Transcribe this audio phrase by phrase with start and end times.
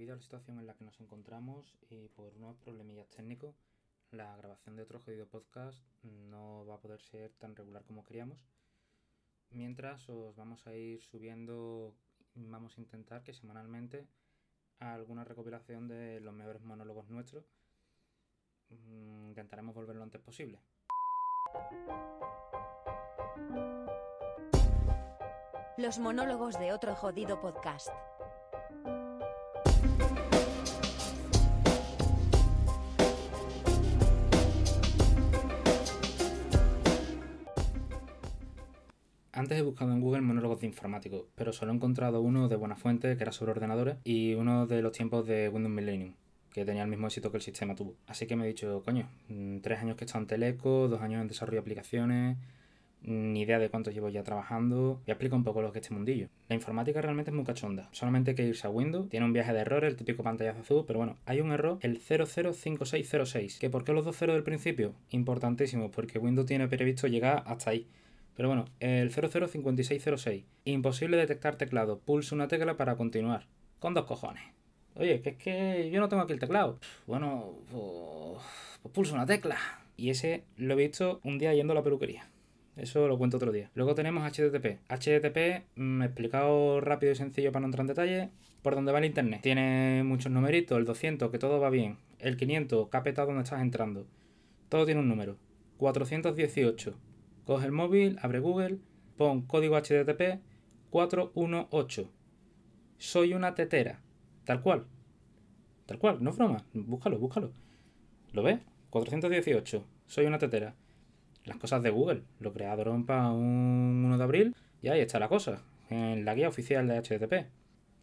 [0.00, 3.54] Debido a la situación en la que nos encontramos y por unos problemillas técnicos,
[4.12, 8.42] la grabación de otro jodido podcast no va a poder ser tan regular como queríamos.
[9.50, 11.94] Mientras os vamos a ir subiendo,
[12.34, 14.08] vamos a intentar que semanalmente
[14.78, 17.44] alguna recopilación de los mejores monólogos nuestros.
[18.70, 20.62] Mm, Intentaremos volver lo antes posible.
[25.76, 27.90] Los monólogos de otro jodido podcast.
[39.40, 42.76] Antes he buscado en Google monólogos de informáticos, pero solo he encontrado uno de buena
[42.76, 46.12] fuente que era sobre ordenadores y uno de los tiempos de Windows Millennium,
[46.52, 47.94] que tenía el mismo éxito que el sistema tuvo.
[48.06, 51.00] Así que me he dicho, coño, mm, tres años que he estado en Teleco, dos
[51.00, 52.36] años en desarrollo de aplicaciones,
[53.02, 55.00] ni idea de cuánto llevo ya trabajando.
[55.06, 56.28] Voy a explicar un poco lo que es este mundillo.
[56.50, 57.88] La informática realmente es muy cachonda.
[57.92, 59.08] Solamente hay que irse a Windows.
[59.08, 61.98] Tiene un viaje de errores, el típico pantallazo azul, pero bueno, hay un error, el
[61.98, 63.58] 005606.
[63.58, 64.92] ¿Que por qué los dos ceros del principio?
[65.12, 67.86] Importantísimo, porque Windows tiene previsto llegar hasta ahí.
[68.40, 70.44] Pero bueno, el 005606.
[70.64, 71.98] Imposible detectar teclado.
[71.98, 73.44] Pulse una tecla para continuar.
[73.78, 74.42] Con dos cojones.
[74.94, 76.78] Oye, que es que yo no tengo aquí el teclado.
[77.06, 78.42] Bueno, pues,
[78.80, 79.58] pues pulso una tecla.
[79.98, 82.30] Y ese lo he visto un día yendo a la peluquería.
[82.78, 83.70] Eso lo cuento otro día.
[83.74, 84.78] Luego tenemos HTTP.
[84.88, 88.30] HTTP, mm, explicado rápido y sencillo para no entrar en detalle,
[88.62, 89.42] por donde va el internet.
[89.42, 91.98] Tiene muchos numeritos, el 200, que todo va bien.
[92.18, 94.06] El 500, que ha petado donde estás entrando.
[94.70, 95.36] Todo tiene un número.
[95.76, 97.09] 418.
[97.50, 98.78] Coge el móvil, abre Google,
[99.16, 100.38] pon código HTTP
[100.90, 102.08] 418.
[102.96, 104.00] Soy una tetera.
[104.44, 104.86] Tal cual.
[105.84, 106.64] Tal cual, no es broma.
[106.74, 107.50] Búscalo, búscalo.
[108.30, 108.60] ¿Lo ves?
[108.90, 109.84] 418.
[110.06, 110.76] Soy una tetera
[111.44, 112.22] las cosas de Google.
[112.38, 116.48] Lo crearon para un 1 de abril y ahí está la cosa, en la guía
[116.48, 117.50] oficial de HTTP.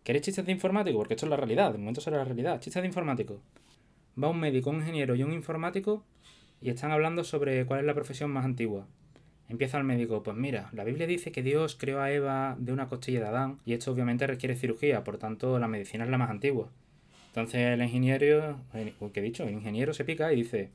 [0.04, 0.98] ¿Queréis chistes de informático?
[0.98, 2.60] Porque esto es la realidad, de momento será la realidad.
[2.60, 3.40] Chistes de informático.
[4.22, 6.04] Va un médico, un ingeniero y un informático
[6.60, 8.88] y están hablando sobre cuál es la profesión más antigua.
[9.50, 12.88] Empieza el médico, pues mira, la Biblia dice que Dios creó a Eva de una
[12.88, 16.30] costilla de Adán y esto obviamente requiere cirugía, por tanto la medicina es la más
[16.30, 16.70] antigua.
[17.28, 19.44] Entonces el ingeniero, ¿qué he dicho?
[19.44, 20.72] El ingeniero se pica y dice,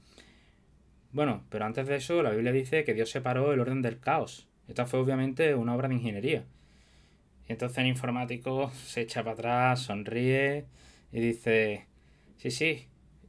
[1.12, 4.48] bueno, pero antes de eso, la Biblia dice que Dios separó el orden del caos.
[4.68, 6.44] Esta fue obviamente una obra de ingeniería.
[7.48, 10.64] Entonces el informático se echa para atrás, sonríe
[11.12, 11.86] y dice,
[12.38, 12.86] sí, sí,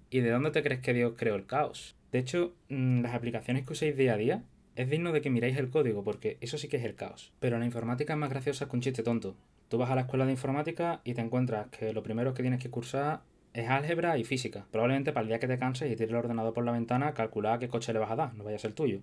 [0.09, 1.97] ¿y de dónde te crees que Dios creó el caos?
[2.13, 4.43] De hecho, mm, las aplicaciones que usáis día a día,
[4.75, 7.33] es digno de que miráis el código, porque eso sí que es el caos.
[7.39, 9.35] Pero la informática es más graciosa que un chiste tonto.
[9.69, 12.61] Tú vas a la escuela de informática y te encuentras que lo primero que tienes
[12.61, 13.21] que cursar
[13.53, 14.65] es álgebra y física.
[14.71, 17.59] Probablemente para el día que te canses y tires el ordenador por la ventana, calcula
[17.59, 19.01] qué coche le vas a dar, no vaya a ser tuyo.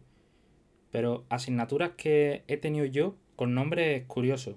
[0.90, 4.56] Pero asignaturas que he tenido yo con nombres curiosos.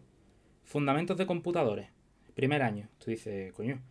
[0.64, 1.90] Fundamentos de computadores.
[2.34, 2.90] Primer año.
[2.98, 3.82] Tú dices, coño,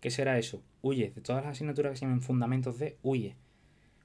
[0.00, 0.62] ¿qué será eso?
[0.80, 1.10] Huye.
[1.10, 3.36] De todas las asignaturas que se llaman fundamentos de, huye.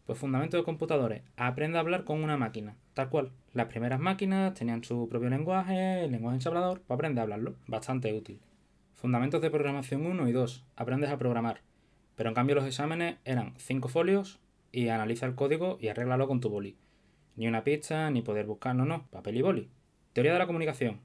[0.05, 1.21] Pues fundamentos de computadores.
[1.37, 2.75] Aprende a hablar con una máquina.
[2.93, 3.31] Tal cual.
[3.53, 7.55] Las primeras máquinas tenían su propio lenguaje, el lenguaje ensamblador, pues aprende a hablarlo.
[7.67, 8.41] Bastante útil.
[8.95, 10.65] Fundamentos de programación 1 y 2.
[10.75, 11.61] Aprendes a programar.
[12.15, 14.39] Pero en cambio los exámenes eran 5 folios
[14.71, 16.75] y analiza el código y arréglalo con tu boli.
[17.35, 19.69] Ni una pista, ni poder buscar, no, no, papel y boli.
[20.13, 20.99] Teoría de la comunicación.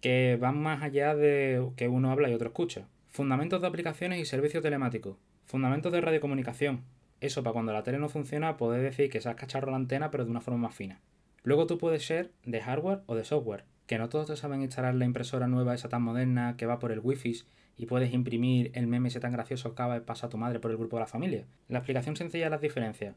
[0.00, 2.86] Que van más allá de que uno habla y otro escucha.
[3.06, 5.16] Fundamentos de aplicaciones y servicios telemáticos.
[5.44, 6.84] Fundamentos de radiocomunicación.
[7.20, 10.10] Eso para cuando la tele no funciona poder decir que se has cacharro la antena
[10.10, 11.00] pero de una forma más fina.
[11.42, 14.94] Luego tú puedes ser de hardware o de software que no todos te saben instalar
[14.94, 17.40] la impresora nueva esa tan moderna que va por el wifi
[17.78, 20.60] y puedes imprimir el meme ese tan gracioso que acaba de pasar a tu madre
[20.60, 21.46] por el grupo de la familia.
[21.68, 23.16] La explicación sencilla de las diferencias.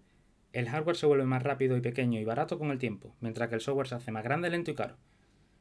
[0.54, 3.56] El hardware se vuelve más rápido y pequeño y barato con el tiempo, mientras que
[3.56, 4.96] el software se hace más grande, lento y caro.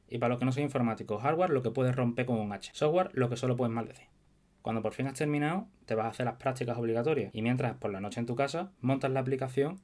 [0.09, 2.71] Y para los que no son informáticos, hardware lo que puedes romper con un H,
[2.73, 4.07] software lo que solo puedes maldecir.
[4.63, 7.91] Cuando por fin has terminado, te vas a hacer las prácticas obligatorias y mientras por
[7.91, 9.81] la noche en tu casa montas la aplicación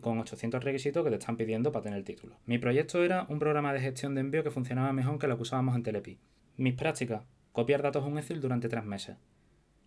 [0.00, 2.36] con 800 requisitos que te están pidiendo para tener el título.
[2.46, 5.42] Mi proyecto era un programa de gestión de envío que funcionaba mejor que lo que
[5.42, 6.18] usábamos en Telepi.
[6.56, 7.22] Mis prácticas,
[7.52, 9.16] copiar datos a un Excel durante tres meses.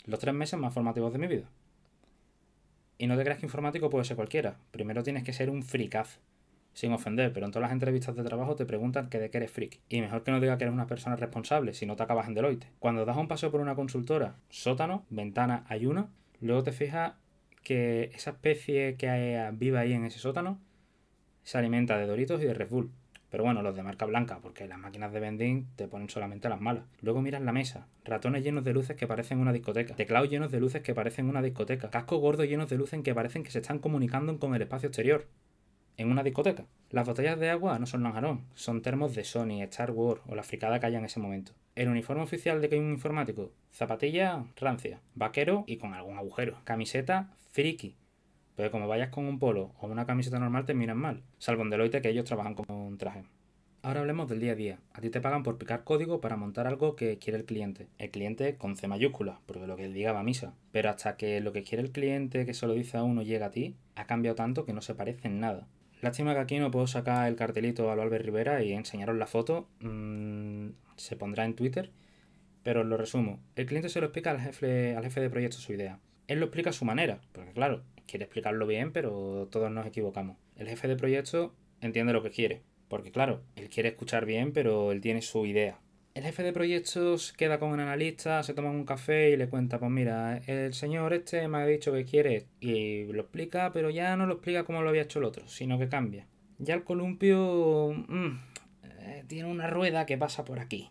[0.05, 1.49] Los tres meses más formativos de mi vida.
[2.97, 4.57] Y no te creas que informático puede ser cualquiera.
[4.71, 6.19] Primero tienes que ser un fricaz.
[6.77, 9.49] Sin ofender, pero en todas las entrevistas de trabajo te preguntan que de qué eres
[9.49, 9.79] freak.
[9.89, 12.35] Y mejor que no diga que eres una persona responsable, si no te acabas en
[12.35, 12.67] Deloitte.
[12.77, 17.13] Cuando das un paseo por una consultora, sótano, ventana, hay uno, luego te fijas
[17.63, 20.59] que esa especie que vive ahí en ese sótano
[21.41, 22.91] se alimenta de Doritos y de Red Bull.
[23.31, 26.61] Pero bueno, los de marca blanca, porque las máquinas de vending te ponen solamente las
[26.61, 26.83] malas.
[27.01, 30.59] Luego miras la mesa, ratones llenos de luces que parecen una discoteca, teclados llenos de
[30.59, 33.79] luces que parecen una discoteca, cascos gordos llenos de luces que parecen que se están
[33.79, 35.25] comunicando con el espacio exterior.
[35.97, 36.67] En una discoteca.
[36.91, 40.43] Las botellas de agua no son lanjarón, son termos de Sony, Star Wars o la
[40.43, 41.53] fricada que haya en ese momento.
[41.73, 46.61] El uniforme oficial de que hay un informático, zapatilla rancia, vaquero y con algún agujero,
[46.65, 47.95] camiseta friki.
[48.55, 51.71] Pero como vayas con un polo o una camiseta normal te miran mal, salvo en
[51.71, 53.23] Deloitte que ellos trabajan con un traje.
[53.81, 54.79] Ahora hablemos del día a día.
[54.93, 57.87] A ti te pagan por picar código para montar algo que quiere el cliente.
[57.97, 60.53] El cliente con C mayúscula, porque lo que él diga va a misa.
[60.71, 63.47] Pero hasta que lo que quiere el cliente que se lo dice a uno llega
[63.47, 65.67] a ti, ha cambiado tanto que no se parece en nada.
[66.01, 69.27] Lástima que aquí no puedo sacar el cartelito a lo Albert Rivera y enseñaros la
[69.27, 69.67] foto.
[69.79, 71.91] Mm, se pondrá en Twitter.
[72.63, 73.39] Pero lo resumo.
[73.55, 75.99] El cliente se lo explica al jefe, al jefe de proyecto su idea.
[76.27, 80.37] Él lo explica a su manera, porque claro, quiere explicarlo bien, pero todos nos equivocamos.
[80.57, 84.91] El jefe de proyecto entiende lo que quiere porque claro, él quiere escuchar bien, pero
[84.91, 85.79] él tiene su idea.
[86.17, 89.77] El jefe de proyectos queda con un analista, se toma un café y le cuenta,
[89.77, 94.17] pues mira, el señor este me ha dicho que quiere y lo explica, pero ya
[94.17, 96.25] no lo explica como lo había hecho el otro, sino que cambia.
[96.57, 98.39] Ya el columpio mm,
[98.83, 100.89] eh, tiene una rueda que pasa por aquí.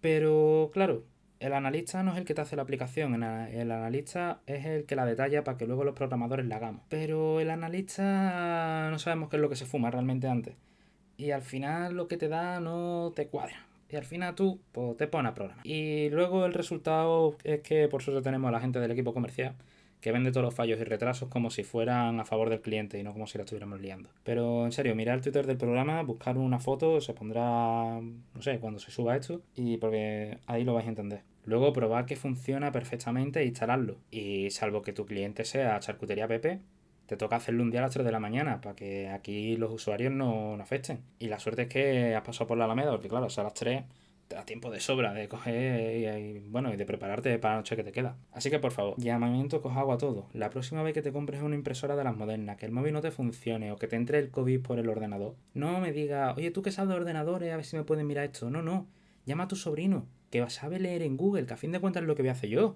[0.00, 1.04] Pero claro,
[1.40, 4.96] el analista no es el que te hace la aplicación, el analista es el que
[4.96, 6.84] la detalla para que luego los programadores la hagamos.
[6.88, 10.54] Pero el analista no sabemos qué es lo que se fuma realmente antes
[11.18, 13.66] y al final lo que te da no te cuadra.
[13.88, 15.66] Y al final tú pues, te pones a programar.
[15.66, 19.54] Y luego el resultado es que por suerte tenemos a la gente del equipo comercial
[20.04, 23.02] que vende todos los fallos y retrasos como si fueran a favor del cliente y
[23.02, 24.10] no como si la estuviéramos liando.
[24.22, 28.58] Pero en serio, mirar el Twitter del programa, buscar una foto, se pondrá, no sé,
[28.58, 31.22] cuando se suba esto, y porque ahí lo vais a entender.
[31.46, 33.96] Luego probar que funciona perfectamente e instalarlo.
[34.10, 36.60] Y salvo que tu cliente sea charcutería Pepe,
[37.06, 39.72] te toca hacerlo un día a las 3 de la mañana para que aquí los
[39.72, 41.02] usuarios no, afecten.
[41.18, 43.84] Y la suerte es que has pasado por la Alameda, porque claro, a las 3
[44.28, 47.76] te da tiempo de sobra de coger y, bueno, y de prepararte para la noche
[47.76, 48.16] que te queda.
[48.32, 50.28] Así que por favor, llamamiento coja agua todo.
[50.32, 53.00] La próxima vez que te compres una impresora de las modernas, que el móvil no
[53.02, 56.50] te funcione o que te entre el COVID por el ordenador, no me diga, oye,
[56.50, 58.50] tú que sabes de ordenadores, a ver si me pueden mirar esto.
[58.50, 58.86] No, no.
[59.26, 62.06] Llama a tu sobrino, que sabe leer en Google, que a fin de cuentas es
[62.06, 62.72] lo que voy a hacer yo.